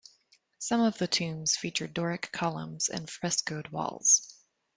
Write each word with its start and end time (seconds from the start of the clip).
Some 0.57 0.81
of 0.81 0.97
the 0.97 1.05
tombs 1.07 1.55
feature 1.55 1.85
Doric 1.85 2.31
columns 2.31 2.89
and 2.89 3.07
frescoed 3.07 3.67
walls. 3.71 4.33